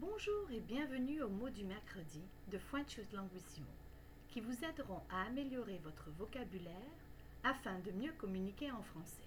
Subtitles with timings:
[0.00, 3.66] Bonjour et bienvenue aux mots du mercredi de French Languissimo,
[4.28, 6.72] qui vous aideront à améliorer votre vocabulaire
[7.42, 9.26] afin de mieux communiquer en français.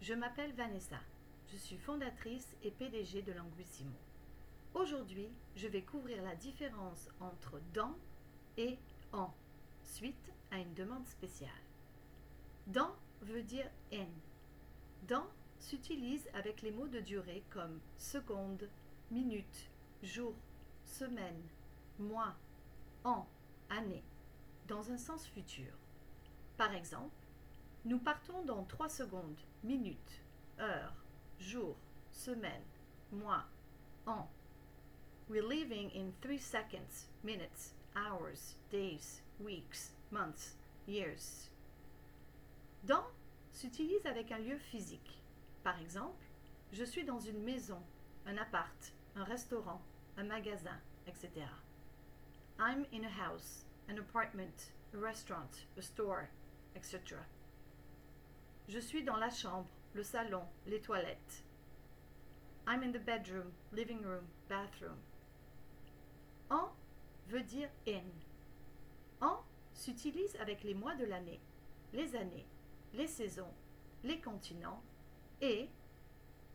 [0.00, 0.98] Je m'appelle Vanessa,
[1.52, 3.94] je suis fondatrice et PDG de Languissimo.
[4.74, 7.94] Aujourd'hui, je vais couvrir la différence entre dans
[8.56, 8.78] et
[9.12, 9.32] en,
[9.84, 11.50] suite à une demande spéciale.
[12.66, 15.06] Dans veut dire en.
[15.06, 15.28] Dans
[15.60, 18.68] s'utilise avec les mots de durée comme seconde,
[19.12, 19.70] minute,
[20.02, 20.34] jour,
[20.84, 21.42] semaine,
[21.98, 22.34] mois,
[23.04, 23.26] an,
[23.70, 24.04] année,
[24.66, 25.72] dans un sens futur.
[26.56, 27.14] Par exemple,
[27.84, 30.20] nous partons dans 3 secondes, minutes,
[30.58, 30.94] heures,
[31.38, 31.76] jours,
[32.10, 32.62] semaines,
[33.10, 33.44] mois,
[34.06, 34.28] an.
[35.28, 41.50] We're leaving in 3 seconds, minutes, hours, days, weeks, months, years.
[42.84, 43.06] Dans
[43.52, 45.20] s'utilise avec un lieu physique.
[45.62, 46.24] Par exemple,
[46.72, 47.80] je suis dans une maison,
[48.26, 49.80] un appart, un restaurant,
[50.18, 51.46] un magasin, etc.
[52.58, 56.28] I'm in a house, an apartment, a restaurant, a store,
[56.76, 57.16] etc.
[58.68, 61.44] Je suis dans la chambre, le salon, les toilettes.
[62.66, 64.98] I'm in the bedroom, living room, bathroom.
[66.50, 66.68] En
[67.28, 68.04] veut dire in.
[69.20, 69.42] En
[69.74, 71.40] s'utilise avec les mois de l'année,
[71.92, 72.46] les années,
[72.94, 73.52] les saisons,
[74.04, 74.82] les continents
[75.40, 75.68] et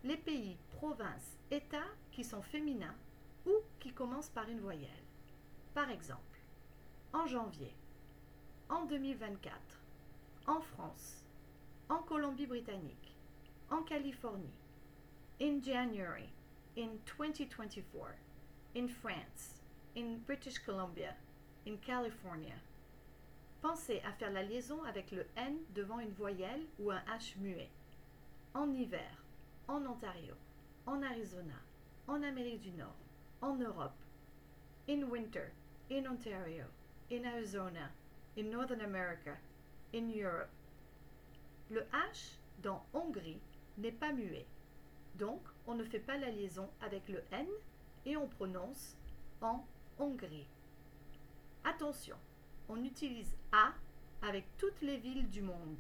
[0.04, 2.96] les pays, provinces, États qui sont féminins
[3.48, 4.90] ou qui commencent par une voyelle.
[5.74, 6.40] Par exemple,
[7.14, 7.74] en janvier,
[8.70, 9.54] en 2024,
[10.48, 11.24] en France,
[11.90, 13.16] en Colombie-Britannique,
[13.70, 14.54] en Californie,
[15.42, 16.30] in January,
[16.78, 18.16] in 2024,
[18.76, 19.62] in France,
[19.96, 21.16] in British Columbia,
[21.66, 22.56] in California.
[23.62, 27.70] Pensez à faire la liaison avec le N devant une voyelle ou un H muet.
[28.54, 29.24] En hiver,
[29.68, 30.36] en Ontario,
[30.86, 31.56] en Arizona,
[32.08, 33.07] en Amérique du Nord,
[33.42, 33.96] en Europe.
[34.88, 35.52] In winter,
[35.90, 36.66] in Ontario,
[37.10, 37.92] in Arizona,
[38.36, 39.38] in Northern America,
[39.94, 40.50] in Europe.
[41.70, 43.42] Le H dans Hongrie
[43.78, 44.46] n'est pas muet.
[45.16, 47.48] Donc, on ne fait pas la liaison avec le N
[48.06, 48.96] et on prononce
[49.42, 49.66] en
[50.00, 50.48] Hongrie.
[51.64, 52.16] Attention,
[52.70, 53.74] on utilise A
[54.22, 55.78] avec toutes les villes du monde.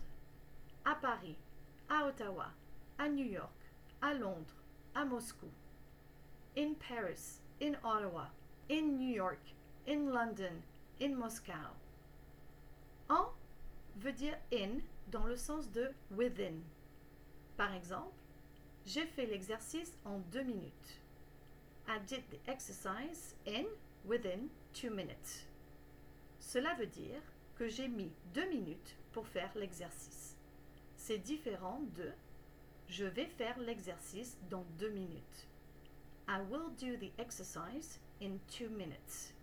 [0.85, 1.38] À Paris,
[1.90, 2.47] à Ottawa,
[2.97, 4.63] à New York, à Londres,
[4.94, 5.50] à Moscou.
[6.57, 8.28] In Paris, in Ottawa,
[8.69, 9.41] in New York,
[9.85, 10.63] in London,
[11.00, 11.75] in Moscow.
[13.09, 13.29] En
[13.97, 14.81] veut dire in
[15.12, 16.63] dans le sens de within.
[17.56, 18.13] Par exemple,
[18.85, 21.00] j'ai fait l'exercice en deux minutes.
[21.88, 23.66] I did the exercise in
[24.06, 25.46] within two minutes.
[26.40, 27.22] Cela veut dire
[27.57, 30.35] que j'ai mis deux minutes pour faire l'exercice.
[30.96, 32.12] C'est différent de
[32.88, 35.47] je vais faire l'exercice dans deux minutes.
[36.30, 39.34] I will do the exercise in two minutes.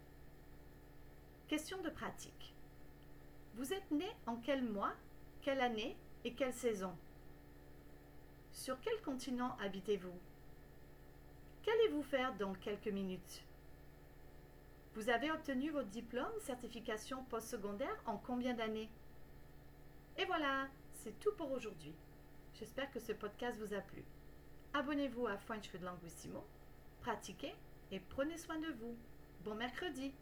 [1.49, 2.55] Question de pratique.
[3.55, 4.93] Vous êtes né en quel mois,
[5.41, 6.95] quelle année et quelle saison?
[8.53, 10.19] Sur quel continent habitez-vous?
[11.63, 13.43] Qu'allez-vous faire dans quelques minutes?
[14.95, 18.91] Vous avez obtenu votre diplôme, certification postsecondaire en combien d'années?
[20.19, 21.95] Et voilà, c'est tout pour aujourd'hui.
[22.53, 24.05] J'espère que ce podcast vous a plu.
[24.75, 26.45] Abonnez-vous à French with Languissimo,
[27.05, 27.55] pratiquez
[27.93, 28.97] et prenez soin de vous.
[29.45, 30.15] Bon mercredi